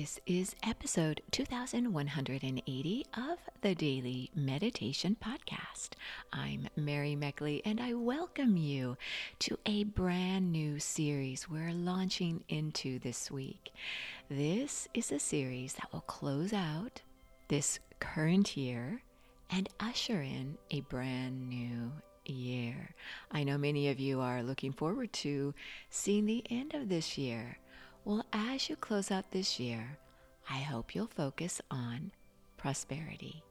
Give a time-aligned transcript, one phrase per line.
[0.00, 5.94] This is episode 2180 of the Daily Meditation Podcast.
[6.32, 8.96] I'm Mary Meckley and I welcome you
[9.40, 13.72] to a brand new series we're launching into this week.
[14.30, 17.02] This is a series that will close out
[17.48, 19.02] this current year
[19.50, 21.90] and usher in a brand new
[22.24, 22.94] year.
[23.32, 25.54] I know many of you are looking forward to
[25.90, 27.58] seeing the end of this year
[28.04, 29.98] well, as you close out this year,
[30.50, 32.12] I hope you'll focus on
[32.56, 33.42] prosperity.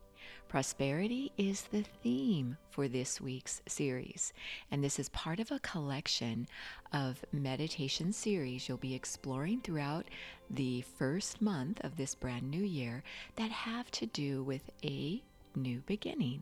[0.48, 4.32] Prosperity is the theme for this week's series,
[4.72, 6.48] and this is part of a collection
[6.94, 10.06] of meditation series you'll be exploring throughout
[10.50, 13.04] the first month of this brand new year
[13.36, 15.22] that have to do with a
[15.56, 16.42] new beginning.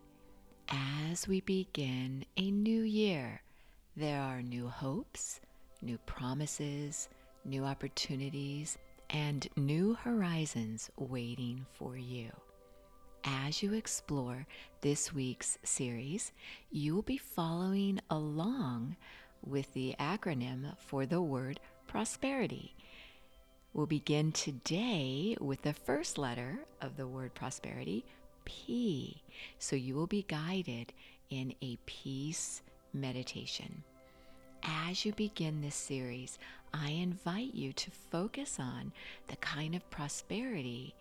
[0.69, 3.41] As we begin a new year,
[3.97, 5.39] there are new hopes,
[5.81, 7.09] new promises,
[7.45, 8.77] new opportunities,
[9.09, 12.31] and new horizons waiting for you.
[13.23, 14.45] As you explore
[14.81, 16.31] this week's series,
[16.71, 18.95] you will be following along
[19.45, 22.75] with the acronym for the word prosperity.
[23.73, 28.05] We'll begin today with the first letter of the word prosperity,
[28.45, 29.21] P.
[29.59, 30.93] So you will be guided
[31.29, 32.61] in a peace
[32.93, 33.83] meditation
[34.65, 36.39] as you begin this series,
[36.83, 38.91] I invite you to focus on
[39.27, 40.93] the kind of prosperity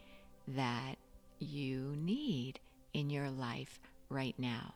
[0.47, 0.95] that
[1.41, 2.61] you need
[2.93, 4.75] in your life right now.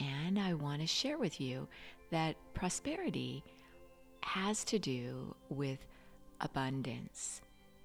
[0.00, 1.68] And I want to share with you
[2.10, 3.44] that prosperity
[4.22, 5.78] has to do with
[6.40, 7.40] abundance.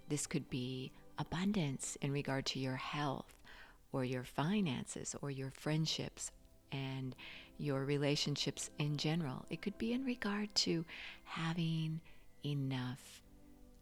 [0.08, 3.32] This could be abundance in regard to your health
[3.92, 6.32] or your finances or your friendships
[6.72, 7.16] and
[7.60, 9.46] your relationships in general.
[9.52, 10.84] It could be in regard to
[11.26, 12.00] having
[12.46, 13.22] enough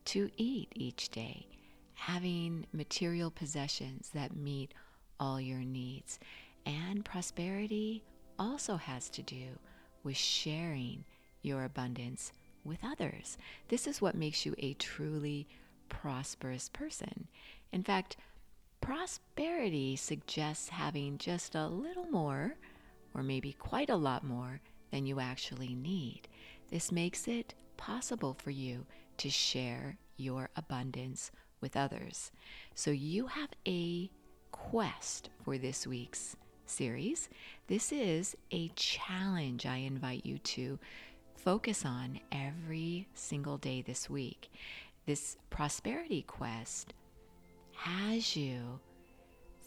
[0.06, 1.48] to eat each day,
[1.94, 4.74] having material possessions that meet
[5.20, 6.20] all your needs.
[6.66, 8.04] And prosperity
[8.40, 9.60] also has to do
[10.04, 11.04] with sharing
[11.42, 12.32] your abundance
[12.64, 13.38] with others.
[13.70, 15.48] This is what makes you a truly
[15.90, 17.28] prosperous person.
[17.72, 18.18] In fact,
[18.82, 22.56] prosperity suggests having just a little more
[23.14, 26.28] or maybe quite a lot more than you actually need.
[26.70, 28.86] This makes it possible for you
[29.18, 32.32] to share your abundance with others.
[32.76, 34.12] So you have a
[34.52, 37.30] quest for this week's series.
[37.68, 40.80] This is a challenge I invite you to
[41.36, 44.50] focus on every single day this week.
[45.06, 46.94] This prosperity quest
[47.74, 48.80] has you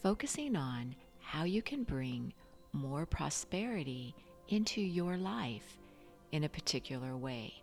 [0.03, 2.33] focusing on how you can bring
[2.73, 4.15] more prosperity
[4.49, 5.79] into your life
[6.33, 7.55] in a particular way,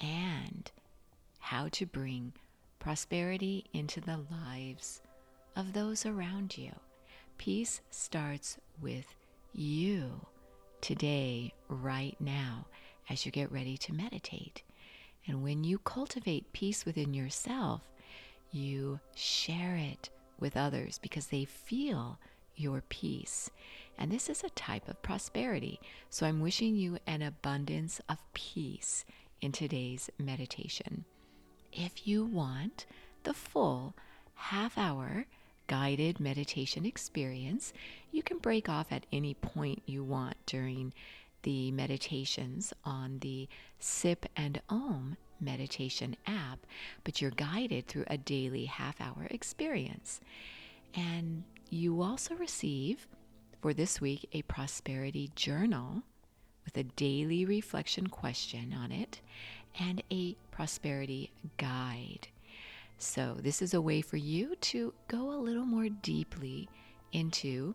[0.00, 0.70] and
[1.38, 2.32] how to bring
[2.78, 5.00] prosperity into the lives
[5.56, 6.72] of those around you.
[7.36, 9.14] Peace starts with
[9.52, 10.26] you
[10.80, 12.66] today, right now,
[13.10, 14.62] as you get ready to meditate.
[15.26, 17.82] And when you cultivate peace within yourself,
[18.50, 22.18] you share it with others because they feel
[22.56, 23.50] your peace.
[23.98, 25.80] And this is a type of prosperity.
[26.10, 29.04] So I'm wishing you an abundance of peace
[29.40, 31.04] in today's meditation.
[31.72, 32.86] If you want
[33.24, 33.94] the full
[34.34, 35.26] half hour
[35.66, 37.72] guided meditation experience,
[38.10, 40.92] you can break off at any point you want during
[41.42, 46.66] the meditations on the Sip and Om meditation app,
[47.04, 50.20] but you're guided through a daily half hour experience.
[50.94, 53.06] And you also receive
[53.60, 56.02] for this week a prosperity journal
[56.68, 59.22] with a daily reflection question on it
[59.80, 62.28] and a prosperity guide.
[62.98, 66.68] So, this is a way for you to go a little more deeply
[67.12, 67.74] into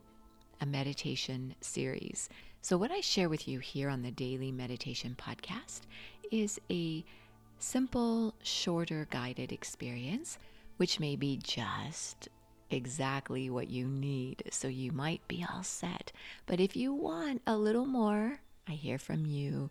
[0.60, 2.28] a meditation series.
[2.62, 5.80] So, what I share with you here on the Daily Meditation Podcast
[6.30, 7.04] is a
[7.58, 10.38] simple, shorter guided experience,
[10.76, 12.28] which may be just
[12.70, 14.44] exactly what you need.
[14.50, 16.12] So you might be all set.
[16.46, 19.70] But if you want a little more, I hear from you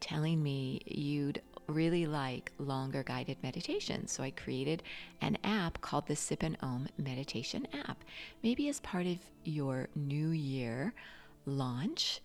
[0.00, 4.12] telling me you'd really like longer guided meditations.
[4.12, 4.82] So I created
[5.20, 8.02] an app called the Sip and Om Meditation app.
[8.42, 10.92] Maybe as part of your new year
[11.46, 12.20] launch,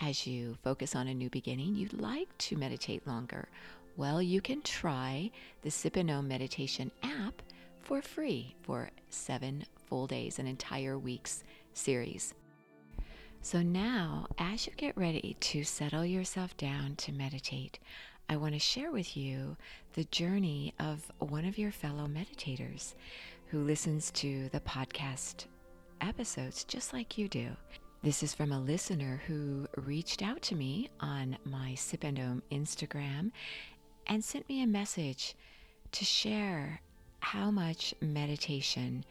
[0.00, 3.48] as you focus on a new beginning, you'd like to meditate longer.
[3.96, 5.30] Well, you can try
[5.62, 7.42] the Sip and Om Meditation app
[7.82, 12.34] for free for seven full days, an entire week's series.
[13.42, 17.78] So now, as you get ready to settle yourself down to meditate,
[18.28, 19.56] I want to share with you
[19.94, 22.94] the journey of one of your fellow meditators
[23.46, 25.46] who listens to the podcast
[26.02, 27.56] episodes just like you do.
[28.02, 32.42] This is from a listener who reached out to me on my Sip and Om
[32.52, 33.32] Instagram
[34.06, 35.34] and sent me a message
[35.92, 36.82] to share
[37.20, 39.04] how much meditation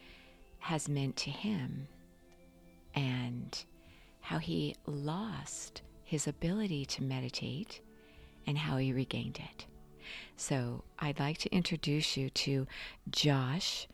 [0.60, 1.88] has meant to him
[2.96, 3.66] and
[4.30, 7.82] how he lost his ability to meditate
[8.46, 9.66] and how he regained it.
[10.38, 12.68] So, I'd like to introduce you to
[13.10, 13.88] Josh,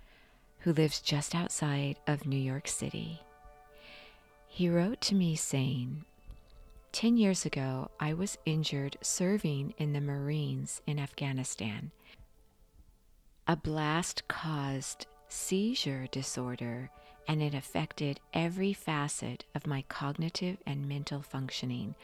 [0.60, 3.22] who lives just outside of New York City.
[4.46, 6.04] He wrote to me saying,
[6.92, 11.92] 10 years ago, I was injured serving in the Marines in Afghanistan.
[13.48, 16.90] A blast caused seizure disorder
[17.28, 21.96] and it affected every facet of my cognitive and mental functioning.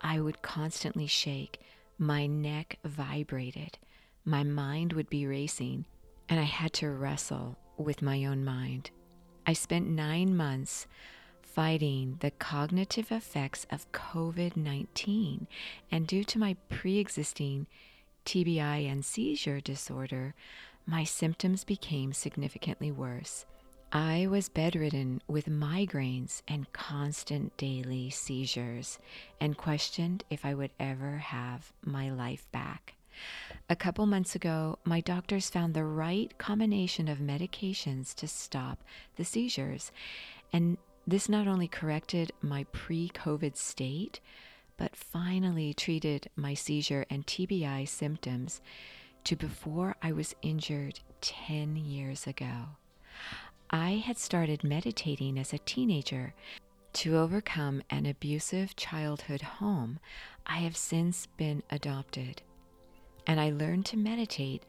[0.00, 1.60] I would constantly shake,
[1.98, 3.78] my neck vibrated,
[4.24, 5.86] my mind would be racing,
[6.28, 8.90] and I had to wrestle with my own mind.
[9.46, 10.86] I spent nine months
[11.42, 15.46] fighting the cognitive effects of COVID 19.
[15.90, 17.66] And due to my pre existing
[18.24, 20.34] TBI and seizure disorder,
[20.86, 23.46] my symptoms became significantly worse.
[23.92, 28.98] I was bedridden with migraines and constant daily seizures
[29.40, 32.94] and questioned if I would ever have my life back.
[33.68, 38.82] A couple months ago, my doctors found the right combination of medications to stop
[39.16, 39.92] the seizures,
[40.52, 40.76] and
[41.06, 44.18] this not only corrected my pre COVID state,
[44.76, 48.60] but finally treated my seizure and TBI symptoms
[49.24, 52.76] to before I was injured 10 years ago.
[53.70, 56.34] I had started meditating as a teenager
[56.94, 59.98] to overcome an abusive childhood home.
[60.46, 62.42] I have since been adopted,
[63.26, 64.64] and I learned to meditate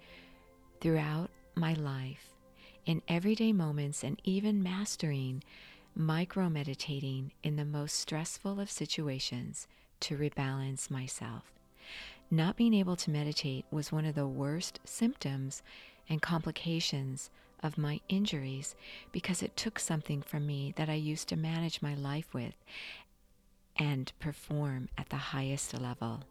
[0.79, 2.29] throughout my life
[2.85, 5.43] in everyday moments and even mastering
[5.95, 9.67] micro meditating in the most stressful of situations
[10.01, 11.54] to rebalance myself.
[12.31, 15.61] Not being able to meditate was one of the worst symptoms
[16.09, 17.29] and complications
[17.61, 18.75] of my injuries
[19.11, 22.55] because it took something from me that I used to manage my life with
[23.77, 26.23] and perform at the highest level.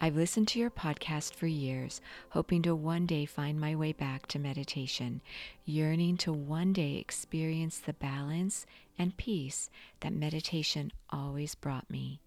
[0.00, 4.26] I've listened to your podcast for years, hoping to one day find my way back
[4.28, 5.22] to meditation,
[5.64, 8.66] yearning to one day experience the balance
[8.98, 9.70] and peace
[10.00, 12.20] that meditation always brought me.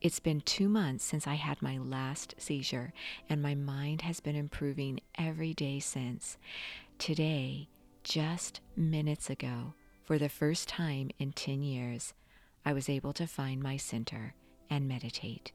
[0.00, 2.92] It's been two months since I had my last seizure,
[3.28, 6.38] and my mind has been improving every day since.
[6.98, 7.68] Today,
[8.04, 9.74] just minutes ago,
[10.04, 12.14] for the first time in 10 years,
[12.64, 14.34] I was able to find my center
[14.70, 15.52] and meditate.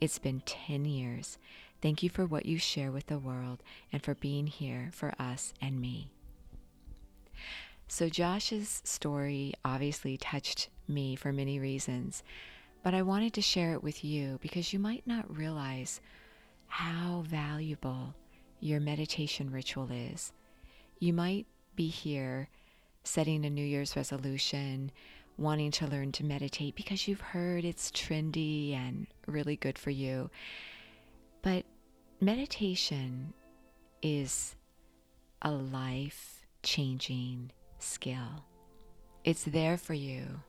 [0.00, 1.38] It's been 10 years.
[1.80, 3.62] Thank you for what you share with the world
[3.92, 6.10] and for being here for us and me.
[7.86, 12.22] So, Josh's story obviously touched me for many reasons,
[12.88, 16.00] but I wanted to share it with you because you might not realize
[16.68, 18.14] how valuable
[18.60, 20.32] your meditation ritual is.
[20.98, 21.46] You might
[21.76, 22.48] be here
[23.04, 24.90] setting a New Year's resolution
[25.36, 30.30] wanting to learn to meditate because you've heard it's trendy and really good for you.
[31.42, 31.66] But
[32.22, 33.34] meditation
[34.00, 34.56] is
[35.42, 38.46] a life changing skill.
[39.24, 40.40] It's there for you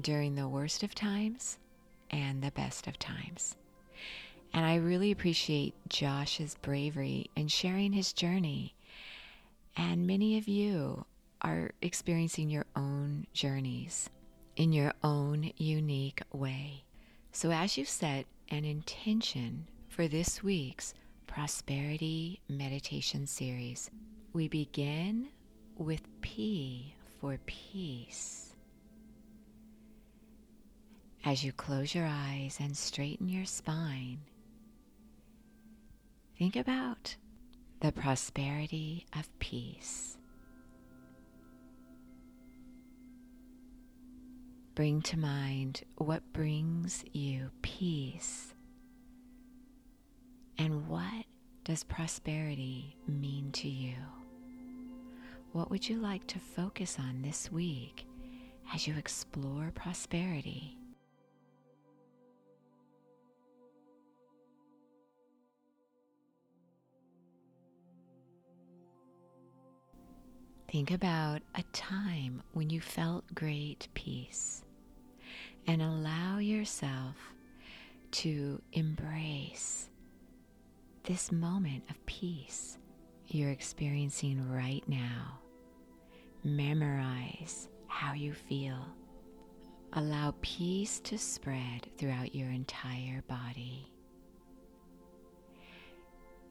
[0.00, 1.58] during the worst of times
[2.12, 3.56] and the best of times.
[4.52, 8.74] And I really appreciate Josh's bravery in sharing his journey.
[9.76, 11.06] And many of you
[11.40, 14.10] are experiencing your own journeys
[14.56, 16.84] in your own unique way.
[17.32, 20.92] So, as you set an intention for this week's
[21.26, 23.90] Prosperity Meditation Series,
[24.34, 25.28] we begin
[25.78, 28.41] with P for peace.
[31.24, 34.18] As you close your eyes and straighten your spine,
[36.36, 37.14] think about
[37.80, 40.18] the prosperity of peace.
[44.74, 48.54] Bring to mind what brings you peace
[50.58, 51.24] and what
[51.62, 53.94] does prosperity mean to you?
[55.52, 58.06] What would you like to focus on this week
[58.74, 60.78] as you explore prosperity?
[70.72, 74.64] Think about a time when you felt great peace
[75.66, 77.14] and allow yourself
[78.12, 79.90] to embrace
[81.04, 82.78] this moment of peace
[83.28, 85.40] you're experiencing right now.
[86.42, 88.82] Memorize how you feel.
[89.92, 93.92] Allow peace to spread throughout your entire body.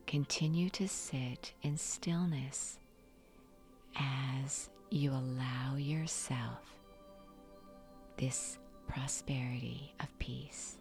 [0.06, 2.78] Continue to sit in stillness
[3.96, 6.60] as you allow yourself
[8.16, 10.76] this prosperity of peace.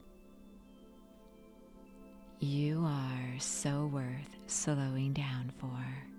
[2.39, 6.10] You are so worth slowing down for.